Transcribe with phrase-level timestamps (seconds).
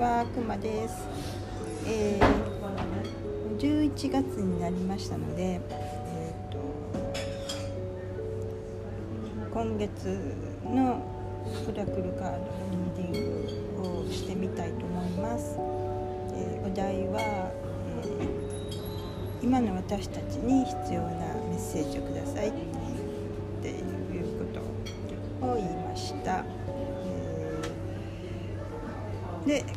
[0.00, 0.94] はくまです、
[1.86, 5.60] えー、11月になりましたので、
[6.06, 6.58] えー、と
[9.52, 10.34] 今月
[10.64, 11.04] の
[11.68, 12.48] オラクルカードの
[12.96, 15.56] リーディングをしてみたいと思います、
[16.34, 18.50] えーお題は、えー
[19.42, 21.08] 今の私たちに必要な
[21.48, 22.79] メッセージをください。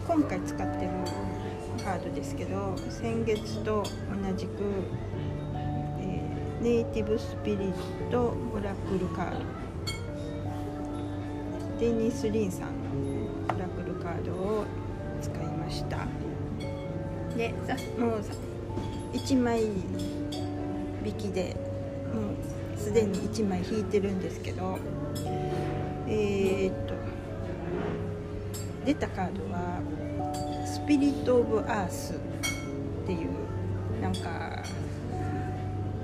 [0.07, 0.91] 今回使ってる
[1.83, 4.51] カードですけど先月と同じく、
[5.99, 7.73] えーネイティブスピリッ
[8.09, 9.39] トオラクルカード
[11.77, 14.65] デニス・リンさんのオラクルカードを
[15.21, 16.07] 使いました。
[17.35, 17.75] でさ。
[17.99, 18.33] もうさ
[19.13, 19.63] 1枚
[21.05, 21.55] 引きで
[22.13, 22.31] も
[22.75, 24.79] うすでに1枚引いてるんですけど
[26.07, 26.93] えー、っと
[28.85, 29.81] 出たカードは
[30.65, 32.17] スピリット・オブ・アースっ
[33.05, 33.29] ていう
[34.01, 34.63] なんか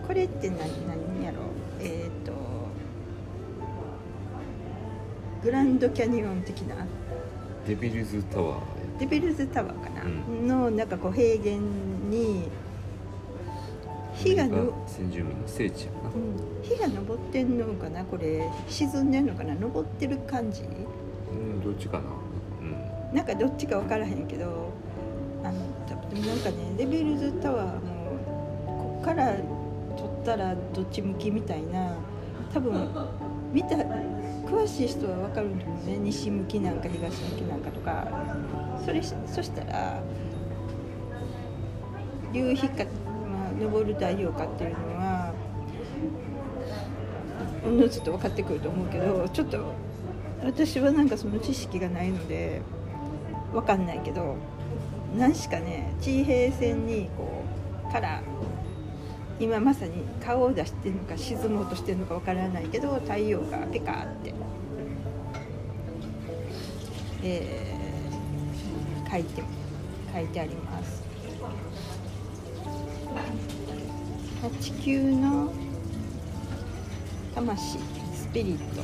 [0.07, 1.37] これって何何やろ？
[1.81, 2.31] えー、っと
[5.43, 6.87] グランドキャニオン的な？
[7.67, 8.61] デビルズタワー
[8.99, 10.47] デビルズタワーかな、うん。
[10.47, 11.57] のなんかこう平原
[12.09, 12.49] に
[14.15, 16.09] 火がの、先住民の聖地やな。
[16.09, 18.03] うん、火が昇ってんのかな？
[18.03, 19.55] これ沈んでんのかな？
[19.59, 20.63] 昇ってる感じ？
[20.63, 22.03] うんどっちかな？
[22.03, 22.18] うん
[23.13, 24.71] なんかどっちか分からへんけど
[25.43, 28.19] あの多分なんかねデビルズタワーも
[28.65, 29.35] こっから
[29.97, 31.95] 撮ったらどっち向きみたいな
[32.53, 32.89] 多分
[33.51, 33.75] 見た
[34.45, 35.97] 詳しい人は分かるんだもんね。
[35.97, 38.07] 西向きなんか東向きなんかとか。
[38.85, 40.01] それしそしたら
[42.33, 42.85] 夕日か、
[43.29, 45.33] まあ、昇る太陽かっていうのは
[47.65, 49.73] おのずと分かってくると思うけどちょっと
[50.43, 52.61] 私はなんかその知識がないので
[53.51, 54.35] 分かんないけど
[55.17, 57.43] 何しかね地平線にこ
[57.87, 58.21] うから
[59.39, 64.33] 今まさに顔を出してるのか沈もうとしてるのか分からないけど太陽がペカーって、
[67.23, 67.79] えー
[69.11, 69.41] 書いて
[70.13, 71.03] 書いてあります。
[74.61, 75.51] 地球の
[77.33, 77.79] 魂
[78.13, 78.83] スピリット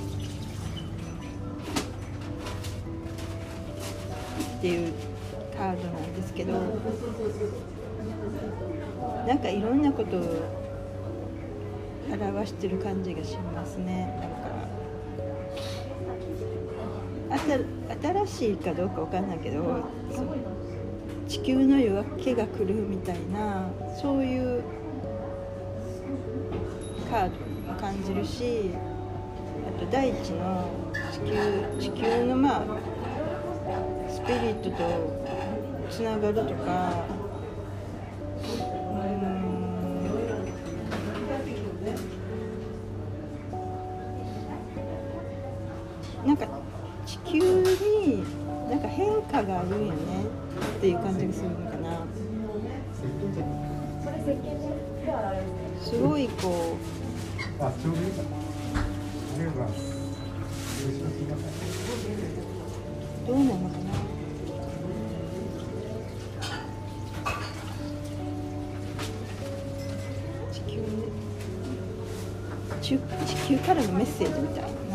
[4.57, 4.93] っていう
[5.57, 6.53] カードなんですけど
[9.27, 10.21] なんかいろんなことを
[12.11, 14.07] 表してる感じがしますね。
[14.21, 14.65] なんか
[17.31, 17.39] あ
[17.99, 19.83] た新しいかどうかわかんないけど
[21.27, 23.67] 地球の夜明けが来るみたいな
[23.99, 24.63] そういう
[27.09, 27.29] カー
[27.65, 28.71] ドも感じるし
[29.67, 30.69] あと大地の
[31.11, 32.65] 地球地球のまあ
[34.25, 34.75] ピリットと
[35.89, 37.05] つながるとか
[46.23, 46.47] うんなんか
[47.05, 48.23] 地球に
[48.69, 50.25] なんか変化があるんよね
[50.77, 52.05] っていう感じがするのかな
[55.83, 56.77] すごいこ
[57.59, 58.27] あ、ちょうどいいかな。
[58.75, 58.83] あ
[59.37, 60.83] りがとうございます。
[60.83, 61.55] よろしくお願いします。
[63.23, 64.14] うどうなのかな
[73.25, 74.94] 地球からのメッセージみたいな。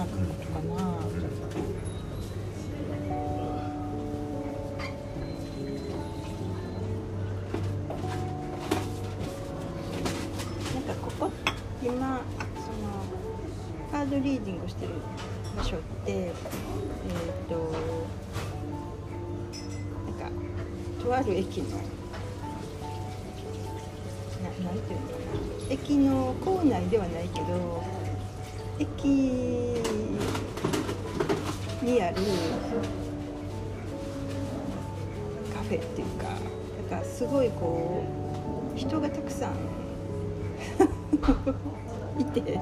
[28.80, 29.04] 駅
[31.82, 32.16] にある
[35.52, 36.24] カフェっていうか
[36.90, 38.02] なんかすごいこ
[38.74, 39.52] う人がたくさん
[42.18, 42.58] いて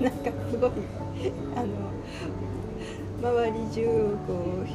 [0.00, 0.70] なんかすごい
[1.56, 1.66] あの
[3.20, 4.66] 周り中こう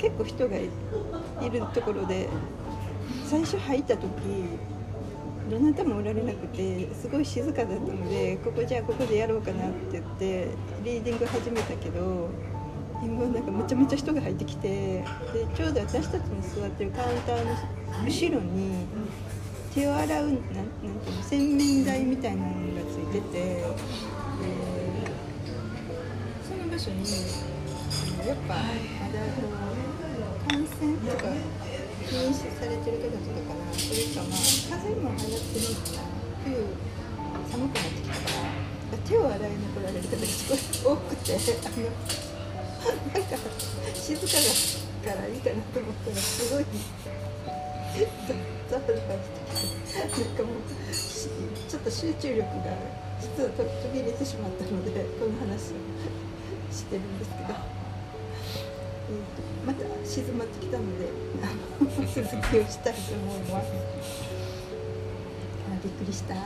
[0.00, 0.68] 結構人がい
[1.50, 2.28] るところで
[3.24, 4.08] 最初入った時
[5.48, 10.48] どなたもおられなくてすごい静かだったのでここじゃあここでやろうかなって言って
[10.84, 12.28] リーディング始めたけど
[13.02, 15.04] 今なんかめちゃめちゃ人が入ってきてで
[15.54, 17.54] ちょうど私たちの座ってるカウンターの
[18.04, 18.86] 後ろに
[19.72, 20.52] 手を洗うなんて
[20.86, 23.62] いうの洗面台みたいなのがついててで
[26.42, 27.02] その場所に
[28.26, 29.75] やっぱまだ
[32.36, 34.44] 気にされてる方とかかなそれかまあ
[34.76, 36.12] 風邪も流行ってるかな
[36.44, 36.52] 冬
[37.48, 38.28] 寒くなってきたか
[38.92, 41.88] ら手を洗いに来られる方がすごい多くてあの
[43.12, 43.40] なんか
[43.94, 44.26] 静か
[45.04, 46.64] だからいいかなと思ったらすごい
[48.68, 49.56] ザワザワしてき
[49.94, 50.62] てなんかもう
[51.68, 52.76] ちょっと集中力が
[53.20, 55.76] 実は途切れてしまったのでこの話を
[56.70, 57.54] してるんですけど、
[59.64, 61.08] また静まってきたので
[61.42, 61.46] あ
[61.84, 63.66] の続きをしたいと思います。
[65.66, 66.34] あびっくりした。
[66.34, 66.40] うん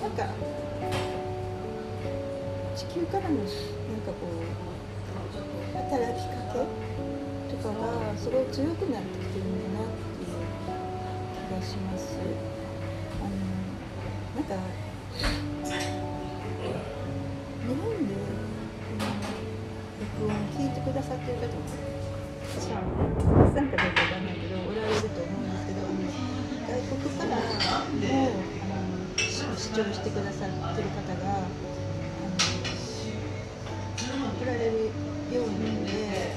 [0.00, 0.24] なんか
[2.76, 6.58] 地球からのなんかこう働きかけ
[7.56, 7.80] とかが
[8.16, 10.34] すごい強くなってきてるんだなっていう
[11.48, 12.18] 気がします。
[13.20, 13.30] あの
[14.36, 14.54] なんか
[20.96, 21.68] ださってる方も
[22.56, 22.88] さん
[23.52, 25.84] さんかどうかわかんないけどおられると思うんですけど
[26.64, 29.04] 外国からもあの
[29.60, 31.52] 視聴してくださってる方があ
[34.16, 34.88] の来られる
[35.36, 36.32] ようなので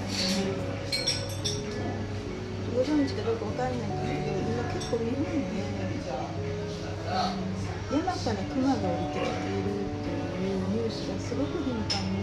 [2.67, 5.63] のご存知かどうかわかんないんですけど今結構日本で
[7.95, 10.11] 山から熊が降りてきているって
[10.43, 12.18] いうニュースがすごく頻繁に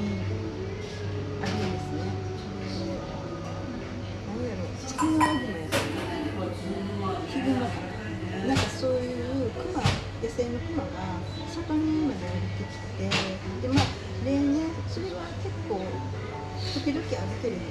[16.86, 17.66] 時々あるけれども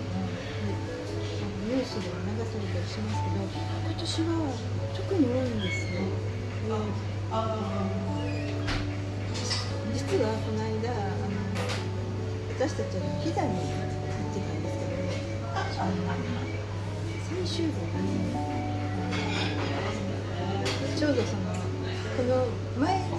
[1.72, 4.52] ニュースでも流されたりしますけど今年は
[4.94, 6.02] 特に多いんですよ。
[6.02, 6.76] で
[9.96, 11.00] 実はこの間あ
[11.32, 11.40] の
[12.60, 15.00] 私たちは飛騨に行ってたんですけど
[15.80, 16.04] あの
[17.24, 18.36] 最終日に
[20.98, 21.56] ちょうどその
[22.18, 23.16] この前の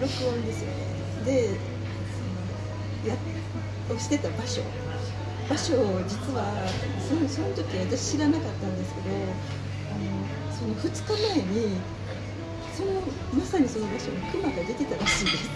[0.00, 0.74] 録音ですよね
[1.24, 1.54] で
[3.08, 3.14] や
[3.94, 4.62] をしてた場所
[5.50, 9.36] 場所を実はそのその時私知らなかったんですけど
[9.90, 11.84] あのその2日前に
[12.70, 13.02] その
[13.32, 15.50] まさにその場所にクマが出てたらしいです。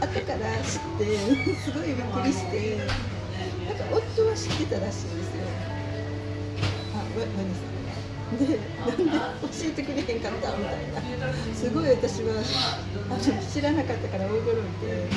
[0.00, 2.92] 後から知ってすごいびっくりして
[3.66, 5.56] なんか夫は知ってたらしいんですよ。
[6.92, 8.36] あ、わワニさん。
[8.36, 11.02] で、なんで教えてくれへんかったみたいな。
[11.52, 12.44] すごい私は
[13.08, 15.10] あの知らなかったから大驚いて。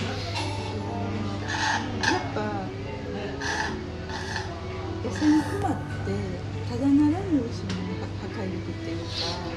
[5.16, 9.56] 野生のクマってただならぬその破壊力っていうか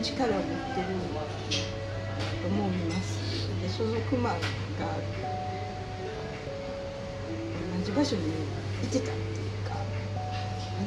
[0.00, 0.86] 力を持ってる
[2.40, 3.20] と思います
[3.60, 4.30] でそのクマ
[4.76, 5.02] が
[7.76, 8.46] 同じ場所に
[8.80, 9.84] いてたっていうか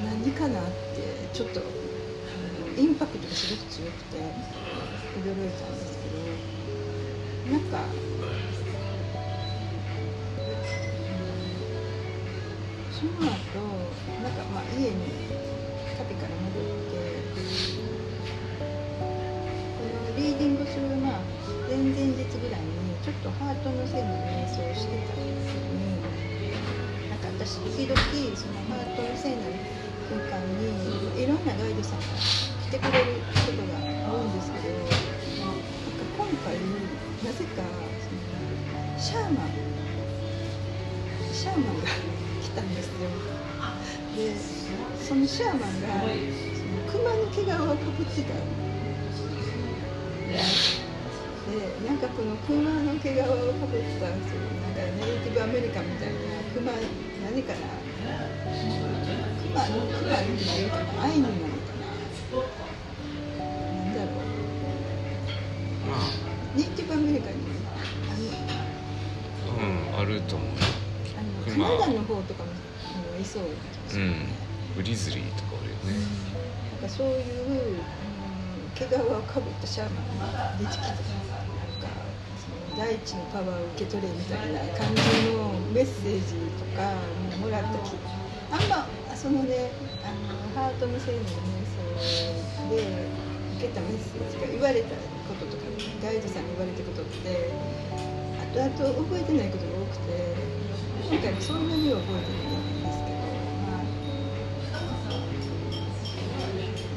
[0.04, 1.64] 何かなってちょっとあ
[2.38, 4.34] のインパクトがすごく強くて
[5.16, 6.40] 驚いたんですけど
[7.46, 7.94] なんか
[13.02, 15.26] その後なんかまあ家に
[15.98, 17.26] カピから戻って
[19.76, 21.22] このリーディングするまあ
[21.68, 25.18] 前々日ぐらいにちょっとハートの線の瞑想をしてた時
[25.74, 25.98] に
[27.10, 27.98] なんか私時々
[28.38, 29.50] そのハートの線の
[30.08, 32.06] 空間にいろんなガイドさんが
[32.62, 33.80] 来てくれることが
[34.14, 36.54] 多いんですけどなんか今回
[37.24, 37.64] なぜか
[37.98, 39.50] そのシャーマン
[41.34, 42.11] シャーマンが
[45.12, 45.90] そのシャーマンが
[46.56, 47.12] その熊。
[47.12, 48.32] の毛皮をかぶってた
[51.52, 53.24] でなんかこの熊の毛皮を
[53.60, 56.20] かぶったそういうなんかネイティブアメリカンみたいな
[56.56, 56.72] 熊
[57.28, 57.60] 何かな
[59.44, 61.92] 熊の熊になるかなアイヌなのかな
[63.76, 64.24] なんだろう
[65.90, 66.08] ま
[66.56, 67.60] ネイティブアメリカンに
[68.08, 68.32] あの
[69.52, 70.00] あうん。
[70.00, 70.56] あると思う
[71.14, 72.54] カナダの方とかも
[73.20, 76.08] いそうな気がしますね、グリズリーとかおるよね。
[76.72, 81.92] なんかそういう、うん、毛皮をかぶったシャーマンが出てきてなんか
[82.40, 86.96] その大地のパワーを受け取れみたいな感じのメッセージとか
[87.38, 87.94] もらったき
[88.52, 89.72] あんまそのね
[90.04, 93.06] あのハートのせいの瞑想で
[93.60, 94.96] 受けたメッセージが言われた
[95.30, 95.64] こととか
[96.02, 97.54] ガイドさんに言われたことって
[98.42, 100.36] 後々覚えてないことが多くて
[101.12, 102.52] 今回もそんなには覚えてない。
[102.82, 103.01] んです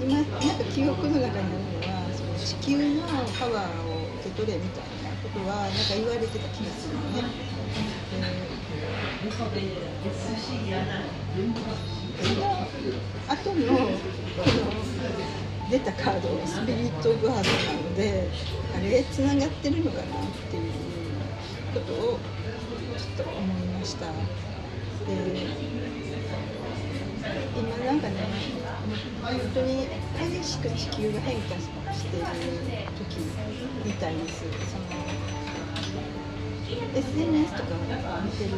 [0.07, 7.33] 今なんか記憶の中にあるのはその地球のパワーを受け取れみたいなことはなんか言われてた気がするね。
[9.53, 9.85] で
[12.23, 12.71] その
[13.27, 14.03] 後の
[14.37, 14.85] この
[15.67, 18.35] 出たカードスピリット・オブ・ハートなので
[18.71, 21.27] あれつながってるのかなっていう
[21.73, 22.21] ことを
[22.97, 24.13] ちょっと思いました。
[25.07, 25.55] で
[27.57, 28.15] 今なんかね
[29.23, 29.89] 本当に
[30.39, 31.69] 激しく地球が変化し
[32.05, 32.27] ている
[32.99, 33.21] 時
[33.85, 34.85] みたいですその
[36.95, 37.69] SNS とか
[38.25, 38.57] 見てると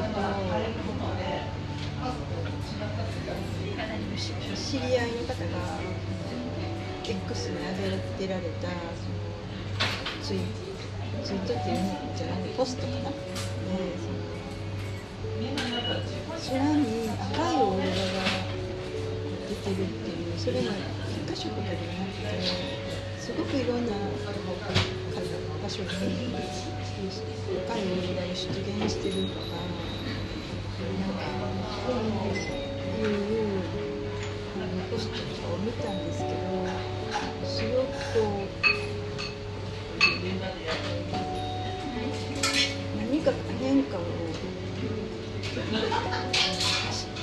[4.56, 5.45] 知り合いの方が
[7.04, 8.68] X に上げてられた
[8.99, 9.16] その
[10.23, 10.38] ツイ
[11.25, 13.16] ツイートっていうんじゃないポストかな、ね、
[16.40, 16.95] その空に
[19.66, 20.70] 出てるっていうそれも
[21.11, 22.30] 一箇所とかではなくて
[23.18, 23.92] すごくいろんな
[25.61, 25.99] 場所に赤
[27.76, 29.46] いオーロラが出現してるとか
[31.00, 31.26] なんか
[32.96, 33.58] いう
[34.54, 36.38] あのポストとかを見たんですけど
[37.44, 38.54] すごくこう
[42.99, 44.00] 何か変化を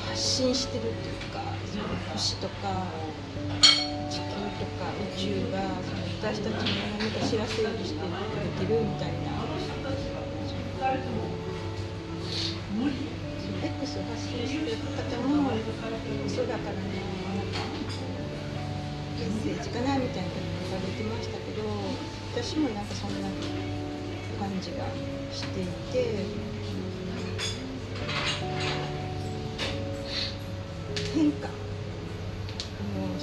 [0.09, 1.22] 発信してるっていうか
[2.13, 2.85] 星とか
[4.09, 4.25] 地球
[4.59, 8.03] とか宇宙がその私たちに何か知らせようとしてく
[8.39, 9.31] れてるみたいな。
[13.39, 16.87] その X を発信してる方も空からの
[17.35, 17.59] なんか
[19.19, 21.63] メッセージかなみたいなこと言われてましたけど
[22.33, 23.27] 私もなんかそんな
[24.39, 24.85] 感じが
[25.31, 26.53] していて。
[31.13, 31.62] 変化。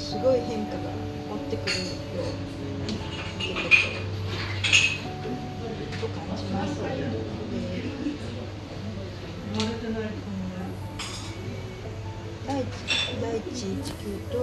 [0.00, 0.78] すごい変化が
[1.30, 3.44] 追ってくるよって
[6.00, 6.80] こと感じます。
[12.46, 12.66] 大地
[13.20, 14.34] 大地地球と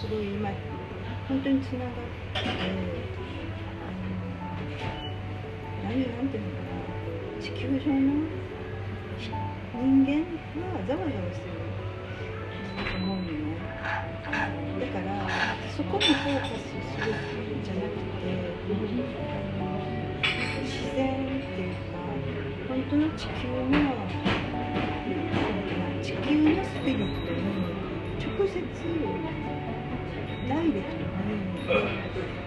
[0.00, 0.50] すごい今
[1.28, 1.94] 本当につながっ
[2.34, 2.80] てて、あの
[5.84, 8.04] 何なんていうのかな地球上の
[9.74, 10.10] 人間
[10.66, 11.52] はざわざわしてる
[12.90, 13.45] と思うのね
[13.76, 15.10] だから
[15.76, 17.10] そこにフォーカスする
[17.56, 18.26] んじゃなくて
[20.62, 21.98] 自然っていうか
[22.68, 23.76] 本当の地球の
[26.02, 27.40] 地球のスピリットに
[28.18, 28.54] 直接
[30.48, 31.74] ダイレクトにフォ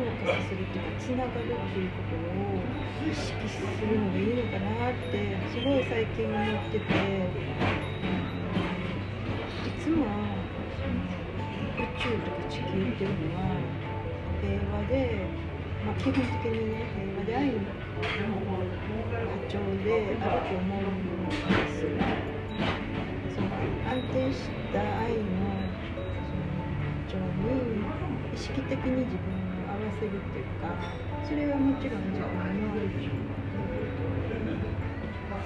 [0.09, 2.63] ーカスするっていうかつながるっていうことを
[3.09, 6.85] 意識するのがいいのかなってすごい最近思ってて
[9.67, 10.05] いつも
[11.79, 13.55] 宇宙とか地球っていうのは
[14.43, 15.23] 平和で、
[15.85, 21.31] まあ、基本的にね平和で愛の波長であると思うんで
[21.71, 21.95] すよ
[23.31, 23.47] その
[23.87, 25.39] 安定した愛の
[27.07, 27.55] その波長に
[28.35, 29.31] 意識的に自分
[29.63, 30.75] を合わせるっていうか
[31.23, 32.89] それはもちろん自分の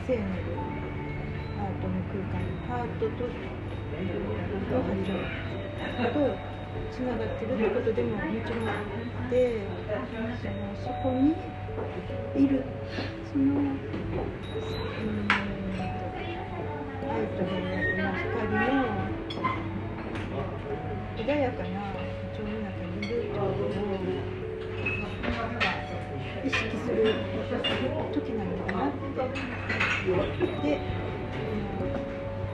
[0.06, 0.42] 聖なる
[1.56, 3.24] ハートの空間のハートと
[4.70, 5.53] 波長
[6.92, 9.68] つながってるってことでももちろんあって
[10.42, 11.36] そのそこに
[12.36, 12.64] いる
[13.32, 15.28] そのうん
[17.10, 19.12] 愛と平和の光の
[21.18, 24.24] 穏やかな波長の中にいるってことを
[26.44, 27.14] 意識する
[28.12, 29.34] 時なのかなって。
[30.62, 30.80] で、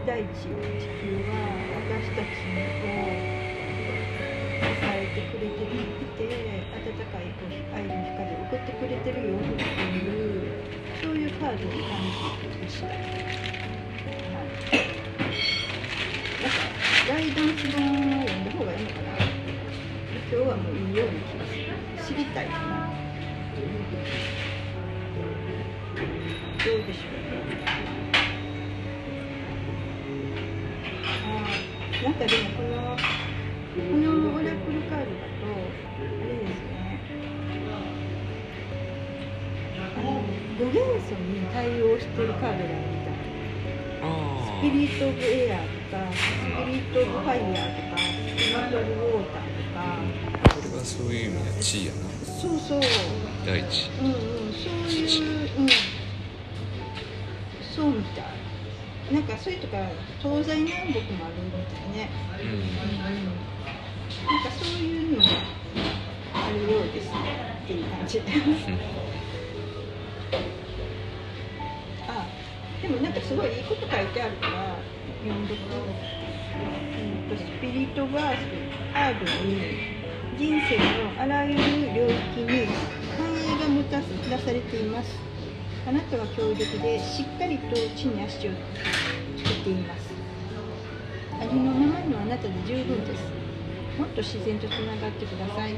[0.03, 3.39] 大地地球は私たちを
[4.61, 7.39] 支えてくれていて温かい
[7.71, 10.61] 愛の光を送ってくれてるよっていう
[10.93, 12.23] そういうカードを感じ
[12.57, 12.87] ました。
[14.31, 14.59] はい
[16.39, 19.31] なんかガイダンス本を読んだ方がいいのかな
[20.29, 21.91] 今日はもういいような気がする。
[21.95, 22.97] 知りたいかな。
[32.03, 32.97] なんかでもこの
[33.75, 34.99] このオラクルカー。
[34.99, 36.99] ドだとあれですね
[39.97, 40.07] あの
[40.59, 42.39] 5元素に対応してるカー。
[42.39, 43.13] ドがあるみたい
[44.45, 46.15] スピリット・オブ・エアとかス
[46.65, 47.89] ピリット・オブ・ファイヤー。
[47.89, 49.23] とかスピリット・オブ・ウォー。
[49.33, 49.43] ター。
[49.43, 52.79] とかこれはそういう意味で地位やなそうそう
[53.45, 54.13] 大地うんうん
[54.53, 55.67] そういううん
[57.75, 58.23] そうみたい
[59.09, 59.77] なんかそれとか
[60.19, 62.09] 東西南北もあるみたいね。
[62.41, 62.49] うん。
[62.49, 62.53] うん
[63.05, 63.49] うん
[64.29, 65.55] なんかそういうのが
[66.33, 67.59] あるようですね。
[67.63, 68.19] っていう感じ
[73.29, 74.83] すごいいいこと書いてあるから
[75.21, 75.59] 読んどく、
[76.55, 78.47] うん、とスピリットバース
[78.91, 79.83] アードに
[80.33, 82.79] 人生のあらゆる領域に
[83.15, 85.28] 繁栄がもた出されています
[85.89, 88.51] あなたは強力でしっかりと地に足を
[89.35, 90.13] つけています。
[91.41, 93.23] ありのままのあなたで十分です。
[93.97, 95.73] もっと自然とつながってください。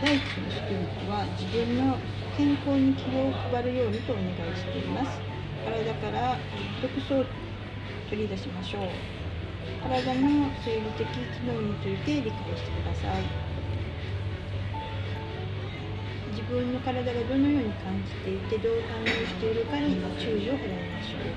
[0.00, 1.98] 第一のスピリットは自分の
[2.36, 5.18] 健康に希望を配るようにとお願いしています。
[5.66, 6.38] 体から
[6.80, 7.24] 毒素を
[8.10, 8.82] 取り出しましょう。
[9.82, 13.47] 体の生理的機能について理解してください。
[16.48, 21.36] 分の体がどのように感じていてどう反応しているかに注意を払いましょう。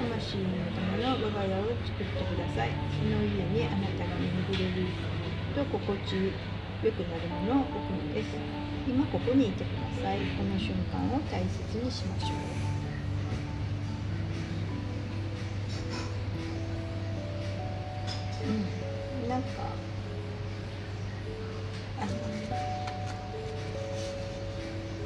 [0.00, 2.70] 魂のための我が家を作ってください。
[2.96, 4.88] その家にあなたが巡れる
[5.54, 6.32] と心地
[6.82, 8.34] よくなるものを置くのです。
[8.88, 10.18] 今ここにいてください。
[10.36, 12.38] この瞬間を大切にしましょう。
[19.22, 19.76] うん、なんか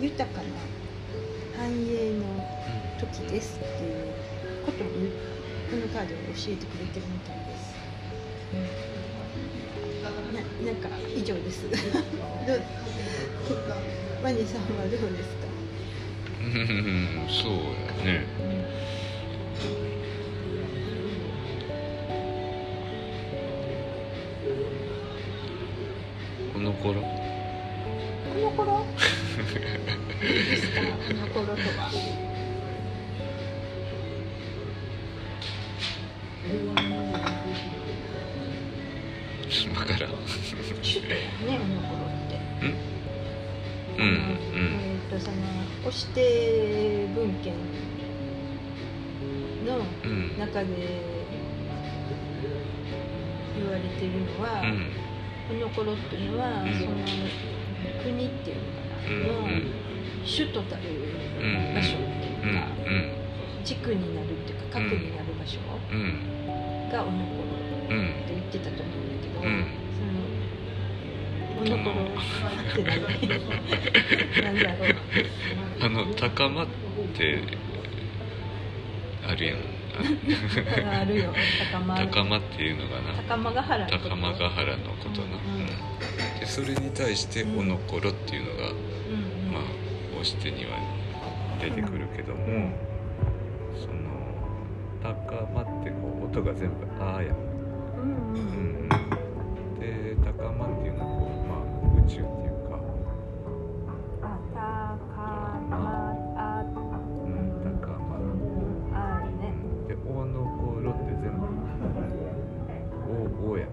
[0.00, 0.46] 豊かな
[1.56, 2.24] 繁栄の
[2.98, 4.14] 時ですっていう
[4.64, 7.76] ことをこのカードを教えてくれてるみたいです。
[10.32, 11.68] ななんか以上です。
[11.68, 11.78] どう？
[14.22, 15.46] ワニさんはどうですか？
[16.40, 18.42] うんそうやねこ
[50.38, 51.00] 中で
[53.56, 54.92] 言われてるのは、うん。
[55.48, 56.72] この頃っていうのは、うん。
[56.74, 56.90] その
[58.02, 59.48] 国っていうのかな、の
[60.24, 60.82] 首都たる
[61.40, 62.54] うん場所っていううん。
[62.54, 62.66] か、
[63.64, 65.58] 地区になるっていうか核になる場所
[66.92, 67.44] がおのこ
[67.88, 69.66] ろうんって言ってたと思うんだけど、うん。
[69.96, 70.12] その
[71.60, 72.94] おのころって何？
[74.44, 74.94] なんだろう。
[75.80, 76.66] あの高間っ
[77.14, 77.42] て
[79.28, 79.58] あるやん。
[81.00, 81.34] あるよ。
[81.72, 82.06] 高間。
[82.06, 83.12] 高間っていうのがな。
[83.28, 85.60] 高間ヶ原高間ヶ原のことな、うんうん。
[85.60, 85.66] うん。
[86.40, 88.76] でそれに対して「おのころ」っていうのが、うん
[89.48, 89.52] うん。
[89.52, 89.62] まあ
[90.12, 90.70] 押してには
[91.60, 92.72] 出てくるけども、うん。
[93.76, 93.94] その
[95.02, 98.38] 高間ってこう音が全部「あ」やん、うんうん。
[98.38, 98.96] うんう
[99.76, 102.57] ん、で高間っていうのはこう、まあ、宇宙っていう
[113.48, 113.68] お」おやん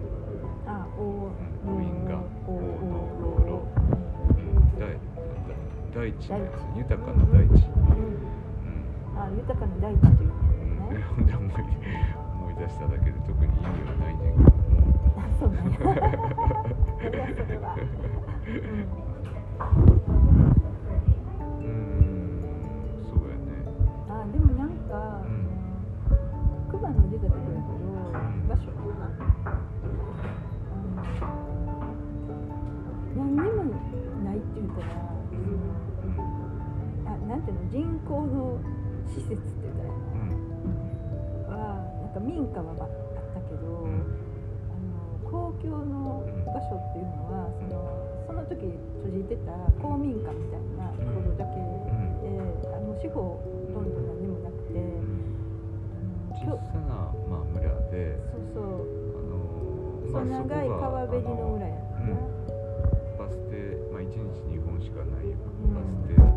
[0.66, 1.30] あお
[1.64, 3.68] 母音がおおのおころ
[4.78, 4.96] 大
[5.94, 8.16] 大地のやつ豊かな大地、うん。
[9.18, 11.02] あ豊かな大地といううん、ね。
[11.02, 11.26] ほん。
[11.26, 14.84] で思い思い出しただけで特に意味はないねんけども。
[15.16, 15.66] あそうなん
[37.46, 38.58] ていうの人工の
[39.06, 40.02] 施設って言ったらいい
[41.46, 42.90] のはなんか民家はあっ
[43.34, 44.02] たけど、うん
[44.66, 48.66] あの公共の場所っていうのはそのその時
[49.02, 52.38] 閉じてた公民館みたいなところだけで、
[52.74, 53.42] あの司法ほ
[53.74, 54.82] とんど何もなくて、
[56.34, 59.06] 小さな、まあ、村で、そうそう。
[59.14, 59.36] あの
[60.10, 62.14] そう長い川べりの裏やったな、
[63.18, 63.54] バス停、
[63.92, 65.38] まあ、1日2本しかないん。
[65.74, 66.35] バス停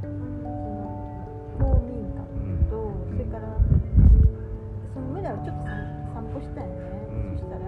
[0.00, 0.86] その
[1.58, 2.22] 公民館
[2.70, 3.08] と、うん。
[3.10, 3.46] それから、
[4.94, 5.78] その村をちょっと散
[6.14, 6.74] 散歩したよね、
[7.10, 7.38] うん。
[7.38, 7.64] そしたら、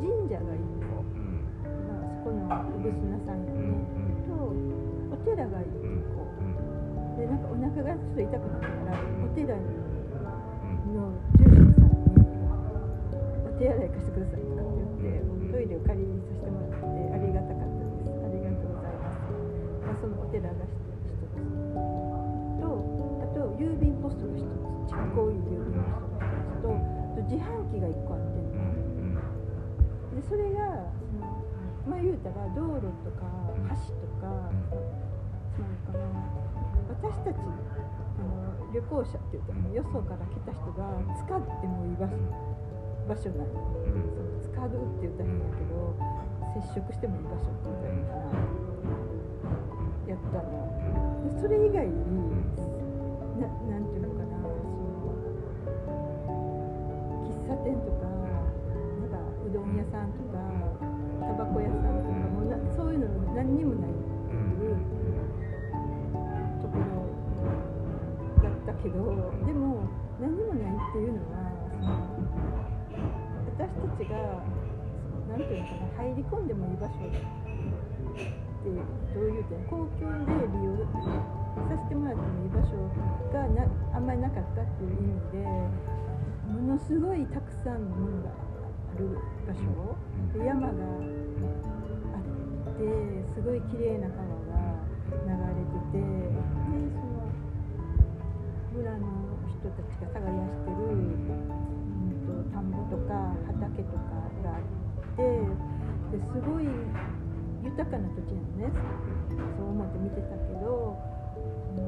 [0.00, 1.44] 神社が一個、うん。
[1.88, 4.32] まあ、そこの産砂さんやうんね、と、
[5.12, 5.86] お寺が一う。
[5.86, 7.16] ん個、うん。
[7.16, 9.24] で、なんかお腹がちょっと痛くなったから、うん。
[9.24, 9.64] お寺に
[10.86, 10.94] うん。
[10.94, 11.12] の
[31.86, 33.26] まあ言うたら道路とか
[33.74, 34.50] 橋とか、
[35.50, 36.06] そのかな
[36.88, 37.42] 私たちあ
[38.22, 39.72] の旅行者っていうかうん。
[39.72, 42.14] よそから来た人が使ってもいい場所
[43.08, 43.50] 場所なの
[43.82, 43.98] う
[44.42, 44.70] 使うっ
[45.02, 45.96] て言ったら変やけど
[46.54, 48.30] 接触してもいい場所って言ったらいいかな
[50.06, 50.46] やったの。
[51.24, 51.92] でそれ以外に
[53.40, 55.18] ななんていうのかなその
[57.26, 58.11] 喫茶店とか
[59.52, 59.76] うどん。
[59.76, 60.08] 屋さん。
[60.16, 60.40] とか
[61.20, 63.90] タバコ屋さんとかもなそういうの何にもない。
[63.90, 64.80] うん。
[66.62, 66.82] ところ
[68.42, 68.96] だったけど
[69.46, 69.84] でも
[70.20, 71.36] 何にもないっていうのは
[71.68, 71.92] その
[73.52, 74.16] 私たちが
[75.28, 76.48] 何ていうのかな入り込ん。
[76.48, 77.18] でもいい場所って
[79.14, 80.76] どういう点公共で利用
[81.68, 82.72] させてもらってもいい場所
[83.32, 84.06] がなあん。
[84.06, 85.44] まりなかったっていう意味で
[86.48, 87.82] ものすごいたくさん。
[87.90, 88.32] のものがあ
[88.98, 89.96] る場所
[90.34, 90.76] で山があ
[92.20, 92.84] って
[93.34, 94.76] すごい綺麗な川が
[95.12, 96.32] 流れててで
[96.92, 97.28] その
[98.74, 99.06] 村の
[99.48, 104.64] 人たちが耕してる、うん、と田んぼとか畑とかがあっ
[105.16, 105.22] て
[106.12, 106.66] ですごい
[107.64, 108.72] 豊かな土地なのね。
[109.56, 110.98] そう思って見てたけど、
[111.76, 111.80] う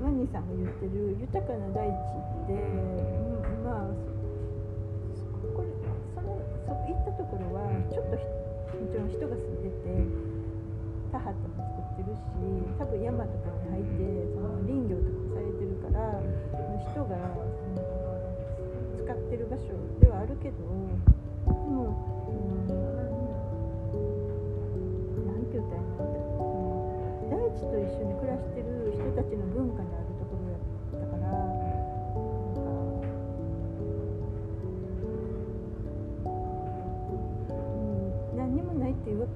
[0.00, 2.56] ん、マニーさんが言ってる豊かな大地って、う
[3.60, 4.19] ん、まあ
[6.90, 8.26] 行ったところはちょっとひ
[8.74, 10.02] もちろん人が住んでて
[11.14, 12.22] 田畑も作ってるし
[12.78, 16.18] 多分山とかに入ってその林業とかもされてるから
[16.82, 17.14] 人が
[17.54, 17.86] その
[18.98, 19.70] 使ってる場所
[20.02, 21.94] ではあるけどでも、
[22.26, 22.74] うん、
[25.26, 26.10] なんて言ったらいいの
[27.30, 29.99] 大地と一緒に暮らしてる人たちの文化の
[39.10, 39.34] っていうわけ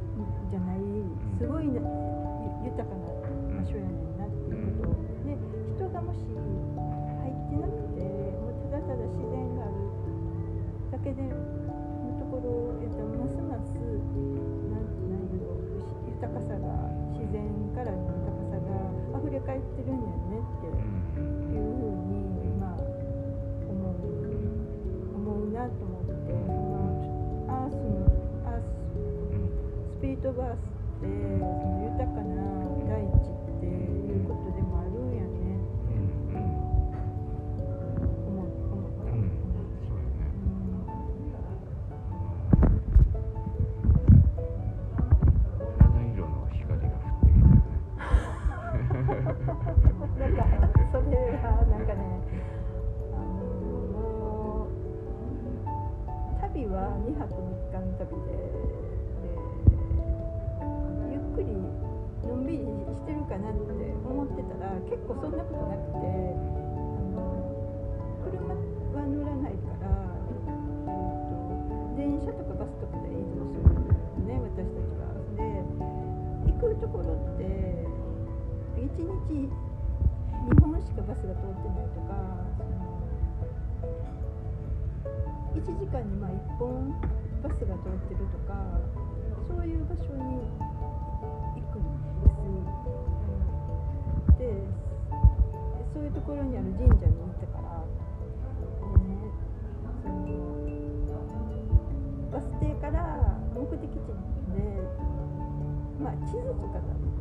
[0.51, 0.87] じゃない
[1.35, 3.11] すごいなゆ豊かな
[3.59, 5.35] 場所やねんなっていうことで
[5.75, 6.39] 人がもし入
[7.27, 8.07] ってなくて
[8.39, 9.83] もうただただ自然がある
[10.95, 11.35] だけでの
[12.23, 15.51] ところへとますますなんなんや
[16.07, 16.71] 豊かさが
[17.19, 17.43] 自然
[17.75, 18.79] からの豊かさが
[19.19, 20.79] 溢れ返ってるんやねってい
[21.59, 24.07] うふうにまあ思う
[25.19, 26.74] 思うなと思って、
[30.35, 31.07] ススピリットバースって
[31.85, 32.43] 豊かな
[32.87, 35.61] 大地っていうことでもあるんやね。
[38.27, 39.13] 思う思った。
[39.13, 39.31] うん。
[39.87, 40.35] そうやね
[45.79, 47.79] 七色の光が降ってきたよね
[50.19, 50.37] なん。
[50.37, 50.43] か
[50.93, 51.87] それはなん。
[51.87, 52.01] かね
[53.13, 53.23] あの
[53.93, 54.69] もう
[56.41, 58.64] 旅は2泊3日の旅で
[63.35, 63.75] かなって
[64.07, 67.51] 思ってたら結構そんなことなくてあの
[68.23, 69.91] 車は乗らないから、
[70.39, 70.63] えー、
[71.35, 73.91] と電車とかバスとかで移動するの
[74.23, 75.11] ね私たちは。
[75.35, 75.43] で
[76.47, 77.43] 行くところって
[78.79, 82.15] 1日2本しかバスが通ってないとか
[85.59, 86.95] 1時間にまあ1本
[87.43, 88.55] バスが通ってるとか
[89.49, 90.39] そういう場所に
[91.59, 92.84] 行くんです
[95.93, 97.85] そういうところにある神社に行ってから
[98.61, 99.31] でね
[100.03, 100.27] その
[102.33, 104.61] バス停から目的地で
[106.03, 107.14] まあ地図とかだと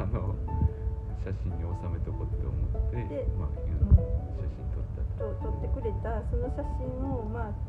[0.00, 0.32] あの
[1.20, 3.68] 写真に収めとこうって思ってで、まあ、写
[4.48, 5.28] 真撮ったと。
[5.28, 7.60] と撮ってくれたその写真をまあ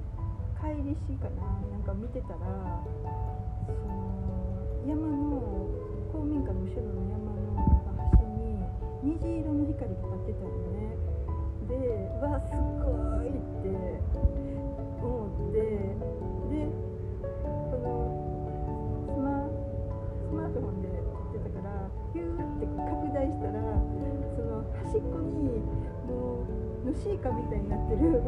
[0.63, 1.44] 帰りしかな。
[1.76, 2.39] なんか見てたら
[3.67, 5.44] その山の
[6.15, 7.60] 公民館の後ろの山の
[8.00, 8.63] 端に
[9.04, 10.96] 虹色の光が立ってたよね。
[11.67, 11.76] で
[12.24, 13.76] わすごいって
[15.04, 16.12] 思って。
[16.52, 16.67] で
[17.72, 18.22] この
[19.08, 19.48] スマ
[20.28, 21.01] スマートフォンで撮
[21.32, 21.72] ってたから
[22.12, 23.63] ヒューって拡大したら
[24.36, 25.63] その端っこに
[26.04, 26.44] も
[26.84, 28.22] うのしいかみたいになってる。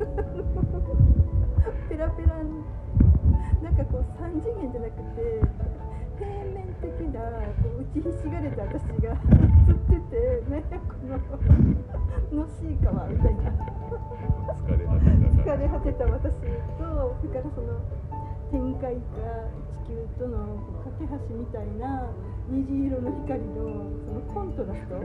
[1.90, 2.28] ペラペラ
[3.60, 5.44] なんかこう三次元じゃなくて
[6.16, 7.20] 平面的な
[7.60, 9.12] こう打ちひしがれた私が
[9.68, 10.16] 映ってて
[10.48, 10.94] ねこ
[12.32, 13.52] ののしいかはみたいな。
[15.40, 17.80] 疲れ果てた私とそれからその
[18.50, 19.00] 天界か
[19.86, 22.10] 地球との架け橋みたいな
[22.48, 23.54] 虹色の光の
[24.04, 24.98] そのコントラスト。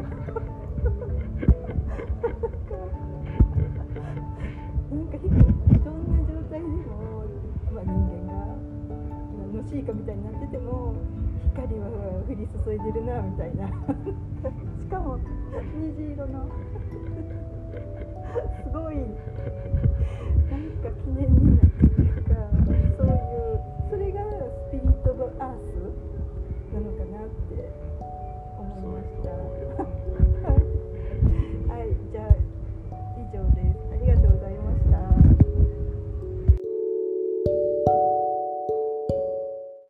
[4.90, 7.26] なんかひどんな状態でも、
[7.72, 8.50] まあ、人間がま
[9.44, 10.96] あのしいかみたいになってても
[11.54, 11.88] 光は
[12.28, 13.68] 降り注いでるなみたいな。
[13.68, 13.74] し
[14.90, 15.20] かも
[15.76, 16.50] 虹色の。
[18.64, 18.96] すごい。
[18.96, 22.30] なんか記念になってっていうか
[22.98, 23.05] そう